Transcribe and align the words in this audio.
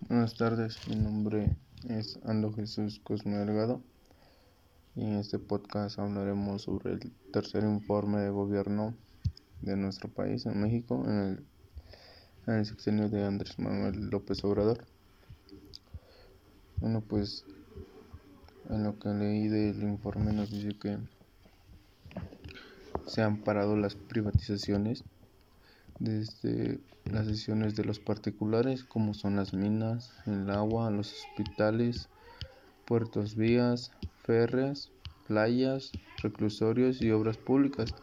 Buenas 0.00 0.34
tardes, 0.34 0.86
mi 0.88 0.96
nombre 0.96 1.56
es 1.88 2.18
Ando 2.24 2.52
Jesús 2.52 3.00
Cosme 3.02 3.38
Delgado 3.38 3.80
y 4.94 5.02
en 5.02 5.14
este 5.14 5.38
podcast 5.38 5.98
hablaremos 5.98 6.62
sobre 6.62 6.92
el 6.92 7.12
tercer 7.32 7.64
informe 7.64 8.20
de 8.20 8.28
gobierno 8.28 8.94
de 9.62 9.76
nuestro 9.76 10.10
país, 10.10 10.44
en 10.44 10.60
México, 10.60 11.02
en 11.06 11.18
el, 11.18 11.44
en 12.46 12.54
el 12.54 12.66
sexenio 12.66 13.08
de 13.08 13.24
Andrés 13.24 13.58
Manuel 13.58 14.10
López 14.10 14.44
Obrador. 14.44 14.84
Bueno, 16.80 17.00
pues 17.00 17.44
en 18.68 18.84
lo 18.84 18.98
que 18.98 19.08
leí 19.08 19.48
del 19.48 19.82
informe 19.82 20.32
nos 20.32 20.50
dice 20.50 20.76
que 20.78 20.98
se 23.06 23.22
han 23.22 23.38
parado 23.38 23.76
las 23.76 23.94
privatizaciones 23.94 25.04
desde 25.98 26.80
las 27.04 27.26
sesiones 27.26 27.76
de 27.76 27.84
los 27.84 27.98
particulares 27.98 28.84
como 28.84 29.14
son 29.14 29.36
las 29.36 29.52
minas, 29.52 30.12
el 30.26 30.50
agua, 30.50 30.90
los 30.90 31.12
hospitales, 31.12 32.08
puertos 32.84 33.36
vías, 33.36 33.92
férreas, 34.22 34.90
playas, 35.26 35.92
reclusorios 36.22 37.00
y 37.00 37.10
obras 37.10 37.36
públicas, 37.36 37.94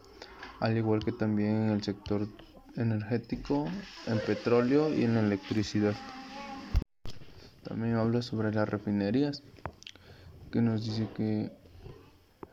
al 0.59 0.77
igual 0.77 1.04
que 1.04 1.12
también 1.12 1.63
en 1.63 1.70
el 1.70 1.84
sector 1.84 2.27
energético, 2.76 3.68
en 4.08 4.20
petróleo 4.20 4.94
y 4.94 5.04
en 5.04 5.18
electricidad. 5.18 5.96
También 7.63 7.96
habla 7.96 8.21
sobre 8.21 8.54
las 8.54 8.68
refinerías, 8.70 9.44
que 10.52 10.62
nos 10.62 10.85
dice 10.85 11.08
que 11.16 11.52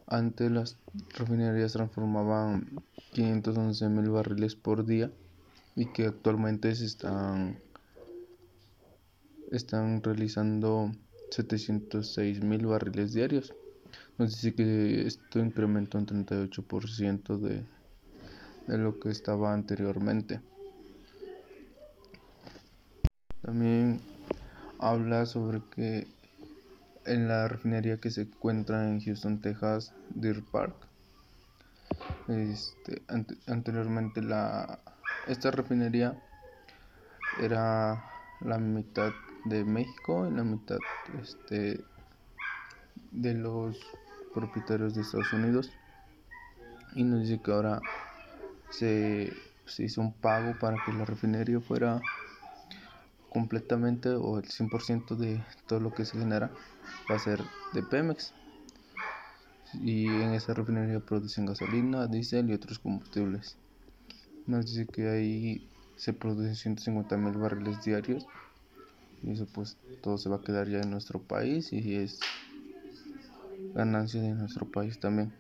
antes 0.07 0.51
las 0.51 0.79
refinerías 1.17 1.73
transformaban 1.73 2.83
511 3.13 3.89
mil 3.89 4.11
barriles 4.11 4.55
por 4.55 4.87
día 4.87 5.11
y 5.79 5.87
que 5.87 6.07
actualmente 6.07 6.75
se 6.75 6.87
están, 6.87 7.61
están 9.53 10.03
realizando 10.03 10.91
706 11.31 12.43
mil 12.43 12.67
barriles 12.67 13.13
diarios. 13.13 13.55
Nos 14.19 14.33
dice 14.33 14.57
que 14.57 15.07
esto 15.07 15.39
incrementó 15.39 15.99
un 15.99 16.07
38% 16.07 17.39
de, 17.39 17.63
de 18.67 18.79
lo 18.79 18.99
que 18.99 19.11
estaba 19.11 19.55
anteriormente. 19.55 20.41
También 23.43 24.01
habla 24.81 25.27
sobre 25.27 25.63
que 25.77 26.09
en 27.07 27.29
la 27.29 27.47
refinería 27.47 28.01
que 28.01 28.11
se 28.11 28.23
encuentra 28.23 28.89
en 28.89 29.01
Houston, 29.01 29.41
Texas, 29.41 29.95
Deer 30.11 30.43
Park, 30.43 30.75
este, 32.27 33.01
anteriormente 33.47 34.23
la 34.23 34.81
esta 35.29 35.51
refinería 35.51 36.19
era 37.41 38.03
la 38.41 38.59
mitad 38.59 39.13
de 39.45 39.65
México 39.65 40.27
y 40.27 40.35
la 40.35 40.43
mitad 40.43 40.79
este, 41.23 41.85
de 43.11 43.35
los 43.35 43.79
propietarios 44.35 44.95
de 44.95 45.03
Estados 45.03 45.33
Unidos. 45.33 45.71
Y 46.95 47.05
nos 47.05 47.23
dice 47.23 47.41
que 47.43 47.53
ahora 47.53 47.81
se, 48.71 49.33
se 49.67 49.85
hizo 49.85 50.01
un 50.01 50.13
pago 50.13 50.59
para 50.59 50.83
que 50.85 50.93
la 50.93 51.05
refinería 51.05 51.61
fuera 51.61 52.01
completamente 53.29 54.09
o 54.09 54.39
el 54.39 54.45
100% 54.45 55.17
de 55.17 55.45
todo 55.67 55.81
lo 55.81 55.93
que 55.93 56.07
se 56.07 56.19
genera 56.19 56.51
va 57.11 57.17
a 57.17 57.19
ser 57.19 57.43
de 57.75 57.83
Pemex. 57.83 58.33
Y 59.75 60.07
en 60.07 60.33
esa 60.33 60.55
refinería 60.55 61.01
producen 61.01 61.45
gasolina, 61.45 62.07
diésel 62.07 62.49
y 62.49 62.55
otros 62.55 62.79
combustibles. 62.79 63.59
Nos 64.49 64.65
dice 64.65 64.87
que 64.87 65.07
ahí 65.07 65.69
se 65.97 66.15
producen 66.15 66.57
150 66.57 67.19
mil 67.19 67.37
barriles 67.37 67.85
diarios. 67.85 68.27
Y 69.23 69.33
eso 69.33 69.47
pues 69.53 69.77
todo 70.03 70.17
se 70.17 70.31
va 70.31 70.37
a 70.37 70.41
quedar 70.41 70.69
ya 70.69 70.81
en 70.81 70.91
nuestro 70.91 71.21
país 71.21 71.71
y 71.71 71.97
es 71.97 72.19
ganancia 73.75 74.23
de 74.23 74.31
nuestro 74.31 74.65
país 74.65 74.99
también. 74.99 75.35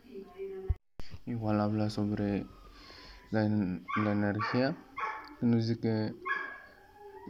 Igual 1.25 1.59
habla 1.63 1.89
sobre 1.89 2.45
la, 3.31 3.49
la 3.97 4.13
energía. 4.13 4.77
Nos 5.41 5.67
dice 5.67 5.81
que 5.81 6.15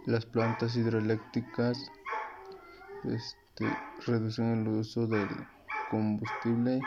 las 0.07 0.27
plantas 0.27 0.75
hidroeléctricas 0.75 1.79
este, 3.05 3.67
reducen 4.05 4.63
el 4.63 4.69
uso 4.69 5.07
del 5.07 5.29
combustible 5.93 6.81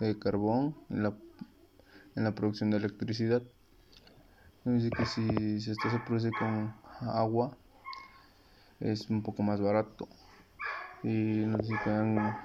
de 0.00 0.18
carbón 0.18 0.74
en 0.88 1.02
la, 1.02 1.14
en 2.16 2.24
la 2.24 2.34
producción 2.34 2.70
de 2.70 2.78
electricidad. 2.78 3.42
Dice 4.64 4.90
que 4.90 5.06
si, 5.06 5.56
esto 5.56 5.90
se 5.90 5.98
produce 6.06 6.30
con 6.30 6.72
agua 7.00 7.56
es 8.78 9.10
un 9.10 9.22
poco 9.22 9.42
más 9.42 9.60
barato. 9.60 10.08
Y 11.02 11.44
nos 11.46 11.66
dice 11.66 11.80
que 11.82 11.90
han, 11.90 12.38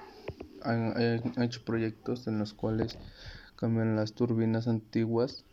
hecho 1.40 1.64
proyectos 1.64 2.26
en 2.26 2.40
los 2.40 2.54
cuales 2.54 2.98
cambian 3.54 3.94
las 3.94 4.14
turbinas 4.14 4.66
antiguas 4.66 5.44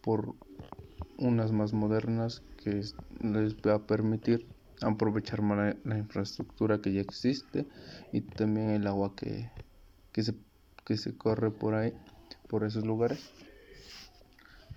por 0.00 0.34
unas 1.18 1.52
más 1.52 1.74
modernas 1.74 2.42
que 2.56 2.82
les 3.20 3.56
va 3.56 3.74
a 3.74 3.86
permitir 3.86 4.46
aprovechar 4.80 5.42
más 5.42 5.76
la, 5.84 5.98
infraestructura 5.98 6.80
que 6.80 6.94
ya 6.94 7.02
existe 7.02 7.66
y 8.12 8.22
también 8.22 8.70
el 8.70 8.86
agua 8.86 9.14
que, 9.14 9.50
que, 10.12 10.22
se, 10.22 10.34
que 10.86 10.96
se 10.96 11.14
corre 11.18 11.50
por 11.50 11.74
ahí, 11.74 11.92
por 12.48 12.64
esos 12.64 12.86
lugares 12.86 13.30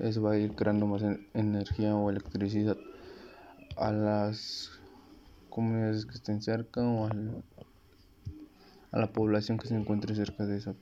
eso 0.02 0.22
va 0.22 0.32
a 0.34 0.38
ir 0.38 0.56
creando 0.56 0.88
más 0.88 1.04
energía 1.34 1.96
o 1.96 2.10
electricidad 2.10 2.78
a 3.78 3.92
las 3.92 4.72
comunidades 5.50 6.06
que 6.06 6.16
estén 6.16 6.42
cerca 6.42 6.82
o 6.82 7.08
a 8.92 9.00
la 9.00 9.14
población 9.14 9.58
que 9.58 9.68
se 9.68 9.76
encuentre 9.76 10.16
cerca 10.16 10.46
de 10.46 10.58
esa, 10.58 10.74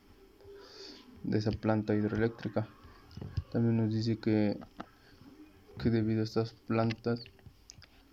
de 1.24 1.38
esa 1.38 1.52
planta 1.52 1.96
hidroeléctrica. 1.96 2.68
También 3.52 3.78
nos 3.78 3.94
dice 3.94 4.19
que, 4.19 4.59
que 5.78 5.90
debido 5.90 6.22
a 6.22 6.24
estas 6.24 6.53
plantas 6.53 7.24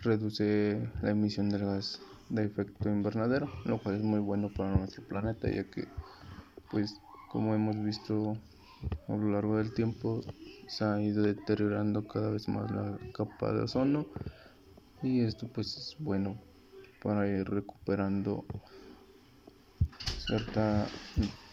reduce 0.01 0.91
la 1.03 1.11
emisión 1.11 1.49
del 1.51 1.65
gas 1.65 2.01
de 2.29 2.45
efecto 2.45 2.89
invernadero, 2.89 3.49
lo 3.65 3.79
cual 3.79 3.97
es 3.97 4.03
muy 4.03 4.21
bueno 4.21 4.49
para 4.49 4.77
nuestro 4.77 5.05
planeta, 5.05 5.49
ya 5.51 5.65
que, 5.65 5.87
pues, 6.71 7.01
como 7.31 7.55
hemos 7.55 7.83
visto 7.83 8.37
a 9.09 9.17
lo 9.17 9.31
largo 9.31 9.59
del 9.59 9.73
tiempo, 9.73 10.23
se 10.67 10.85
ha 10.85 11.01
ido 11.01 11.23
deteriorando 11.23 12.07
cada 12.07 12.31
vez 12.31 12.49
más 12.49 12.71
la 12.71 12.99
capa 13.13 13.53
de 13.53 13.63
ozono 13.63 14.07
y 15.03 15.21
esto 15.21 15.49
pues 15.49 15.77
es 15.77 15.97
bueno 15.99 16.37
para 17.03 17.29
ir 17.29 17.49
recuperando 17.49 18.45
cierta 20.19 20.87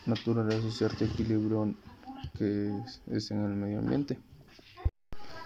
naturaleza, 0.06 0.70
cierto 0.72 1.06
equilibrio 1.06 1.74
que 2.38 2.72
es, 3.12 3.32
en 3.32 3.46
el 3.46 3.54
medio 3.54 3.80
ambiente. 3.80 4.20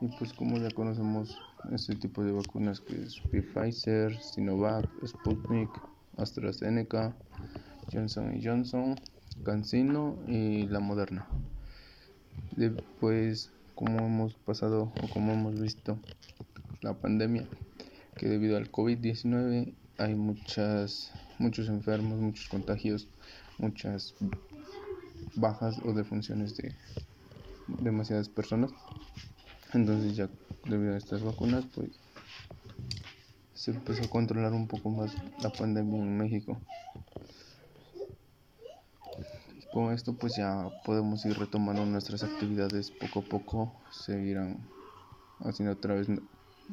Y 0.00 0.08
pues 0.18 0.32
como 0.32 0.58
ya 0.58 0.70
conocemos 0.70 1.38
este 1.72 1.96
tipo 1.96 2.22
de 2.22 2.32
vacunas 2.32 2.80
que 2.80 3.02
es 3.02 3.20
Pfizer, 3.30 4.20
Sinovac, 4.20 4.88
Sputnik, 5.06 5.70
AstraZeneca, 6.16 7.14
Johnson 7.92 8.40
Johnson, 8.42 8.96
CanSino 9.44 10.16
y 10.26 10.66
la 10.66 10.80
Moderna. 10.80 11.26
Después, 12.56 13.50
como 13.74 13.98
hemos 13.98 14.34
pasado 14.34 14.92
o 15.02 15.08
como 15.12 15.32
hemos 15.32 15.60
visto 15.60 15.98
la 16.82 16.94
pandemia, 16.94 17.46
que 18.16 18.28
debido 18.28 18.56
al 18.56 18.70
COVID-19 18.70 19.72
hay 19.98 20.14
muchas, 20.14 21.12
muchos 21.38 21.68
enfermos, 21.68 22.18
muchos 22.18 22.48
contagios, 22.48 23.08
muchas 23.58 24.14
bajas 25.34 25.78
o 25.84 25.92
defunciones 25.92 26.56
de 26.56 26.74
demasiadas 27.66 28.28
personas. 28.28 28.72
Entonces 29.72 30.16
ya 30.16 30.28
debido 30.64 30.94
a 30.94 30.98
estas 30.98 31.22
vacunas 31.22 31.64
pues 31.74 31.90
se 33.54 33.70
empezó 33.70 34.04
a 34.04 34.10
controlar 34.10 34.52
un 34.52 34.68
poco 34.68 34.90
más 34.90 35.14
la 35.40 35.50
pandemia 35.50 35.98
en 35.98 36.18
México. 36.18 36.60
con 39.76 39.92
esto 39.92 40.14
pues 40.14 40.36
ya 40.36 40.70
podemos 40.86 41.22
ir 41.26 41.38
retomando 41.38 41.84
nuestras 41.84 42.22
actividades 42.22 42.90
poco 42.90 43.18
a 43.18 43.22
poco, 43.22 43.72
seguirán 43.90 44.56
haciendo 45.40 45.74
otra 45.74 45.94
vez 45.94 46.08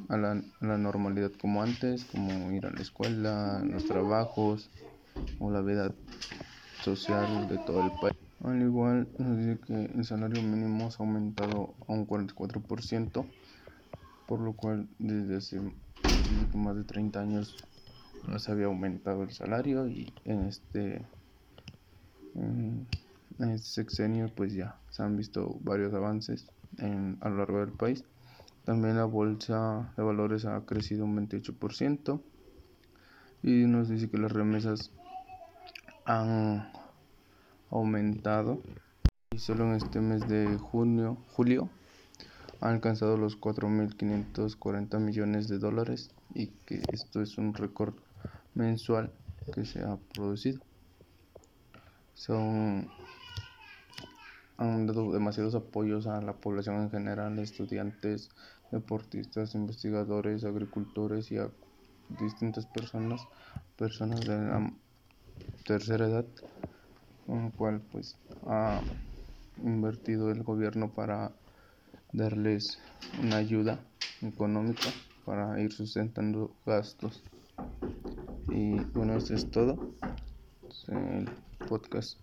a 0.08 0.16
la 0.16 0.78
normalidad 0.78 1.32
como 1.34 1.62
antes, 1.62 2.06
como 2.06 2.54
ir 2.54 2.66
a 2.66 2.72
la 2.72 2.82
escuela, 2.82 3.62
los 3.66 3.84
trabajos 3.84 4.70
o 5.38 5.52
la 5.52 5.60
vida 5.60 5.94
social 6.82 7.50
de 7.50 7.58
todo 7.58 7.82
el 7.82 7.92
país. 8.00 8.23
Al 8.44 8.62
igual 8.62 9.08
nos 9.18 9.38
dice 9.38 9.58
que 9.66 9.86
el 9.86 10.04
salario 10.04 10.42
mínimo 10.44 10.90
ha 10.90 11.02
aumentado 11.02 11.76
a 11.88 11.94
un 11.94 12.06
44%, 12.06 13.26
por 14.28 14.40
lo 14.42 14.54
cual 14.54 14.90
desde 15.00 15.38
hace 15.38 15.62
más 16.54 16.76
de 16.76 16.84
30 16.84 17.22
años 17.22 17.56
no 18.28 18.38
se 18.40 18.52
había 18.52 18.66
aumentado 18.66 19.24
el 19.24 19.32
salario 19.32 19.88
y 19.88 20.14
en 20.26 20.42
este, 20.42 21.06
en 22.36 22.88
este 23.40 23.66
sexenio 23.66 24.30
pues 24.36 24.54
ya 24.54 24.76
se 24.90 25.04
han 25.04 25.16
visto 25.16 25.58
varios 25.62 25.94
avances 25.94 26.46
en, 26.80 27.18
a 27.22 27.30
lo 27.30 27.38
largo 27.38 27.60
del 27.60 27.72
país. 27.72 28.04
También 28.66 28.98
la 28.98 29.06
bolsa 29.06 29.94
de 29.96 30.04
valores 30.04 30.44
ha 30.44 30.66
crecido 30.66 31.06
un 31.06 31.16
28% 31.16 32.22
y 33.42 33.66
nos 33.68 33.88
dice 33.88 34.10
que 34.10 34.18
las 34.18 34.34
remesas 34.34 34.92
han 36.06 36.83
aumentado 37.74 38.62
y 39.32 39.40
solo 39.40 39.66
en 39.66 39.76
este 39.76 40.00
mes 40.00 40.28
de 40.28 40.58
junio, 40.58 41.18
julio 41.32 41.70
han 42.62 42.76
alcanzado 42.76 43.18
los 43.18 43.40
4.540 43.40 45.00
millones 45.00 45.48
de 45.48 45.58
dólares 45.58 46.12
y 46.34 46.48
que 46.66 46.82
esto 46.92 47.22
es 47.22 47.38
un 47.38 47.54
récord 47.54 47.96
mensual 48.54 49.12
que 49.54 49.66
se 49.66 49.82
ha 49.82 49.98
producido. 50.14 50.62
Son 52.14 52.88
han 54.58 54.86
dado 54.86 55.12
demasiados 55.12 55.56
apoyos 55.56 56.06
a 56.06 56.22
la 56.22 56.34
población 56.34 56.76
en 56.76 56.92
general, 56.92 57.40
estudiantes, 57.40 58.30
deportistas, 58.72 59.56
investigadores, 59.56 60.44
agricultores 60.44 61.32
y 61.32 61.38
a 61.38 61.50
distintas 62.20 62.68
personas, 62.68 63.28
personas 63.76 64.22
de 64.22 64.38
la 64.38 64.72
tercera 65.66 66.06
edad, 66.06 66.26
con 67.26 67.46
lo 67.46 67.52
cual 67.52 67.82
pues 67.92 68.18
ha 68.48 68.82
invertido 69.64 70.32
el 70.32 70.44
gobierno 70.44 70.92
para 70.92 71.32
darles 72.12 72.80
una 73.22 73.38
ayuda 73.38 73.80
económica 74.22 74.90
para 75.26 75.60
ir 75.62 75.72
sustentando 75.72 76.56
gastos. 76.66 77.24
Y 78.50 78.76
bueno, 78.94 79.16
esto 79.16 79.34
es 79.34 79.50
todo. 79.50 79.78
El 80.88 81.30
podcast. 81.68 82.20